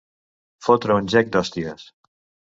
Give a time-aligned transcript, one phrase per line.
[0.67, 1.87] Fotre un gec d'hòsties.